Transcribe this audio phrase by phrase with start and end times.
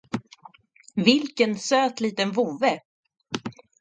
[0.95, 2.79] Vilken liten söt vovve!